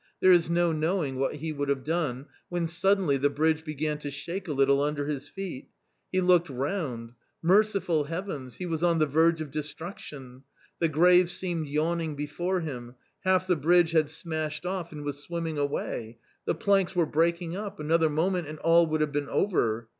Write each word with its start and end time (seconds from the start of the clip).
There 0.19 0.31
is 0.31 0.49
no 0.49 0.71
knowing 0.71 1.19
what 1.19 1.35
he 1.35 1.51
would 1.51 1.69
have 1.69 1.83
done, 1.83 2.25
when 2.49 2.65
suddenly 2.65 3.17
the 3.17 3.29
bridge 3.29 3.63
began 3.63 3.99
to 3.99 4.09
shake 4.09 4.47
a 4.47 4.51
little 4.51 4.81
under 4.81 5.05
his 5.05 5.29
feet; 5.29 5.69
he 6.11 6.21
looked 6.21 6.49
round; 6.49 7.11
merciful 7.43 8.05
Heavens! 8.05 8.55
he 8.55 8.65
was 8.65 8.83
on 8.83 8.97
the 8.97 9.05
verge 9.05 9.41
of 9.41 9.51
destruction; 9.51 10.41
the 10.79 10.87
grave 10.87 11.29
seemed 11.29 11.67
yawning 11.67 12.15
before 12.15 12.61
him; 12.61 12.95
half 13.25 13.45
the 13.45 13.55
bridge 13.55 13.91
had 13.91 14.09
smashed 14.09 14.65
off 14.65 14.91
and 14.91 15.03
was 15.05 15.19
swimming 15.21 15.59
away.... 15.59 16.17
the 16.45 16.55
planks 16.55 16.95
were 16.95 17.05
breaking 17.05 17.55
up— 17.55 17.79
another 17.79 18.09
moment 18.09 18.47
and 18.47 18.57
all 18.57 18.87
would 18.87 19.01
have 19.01 19.11
been 19.11 19.29
over 19.29 19.87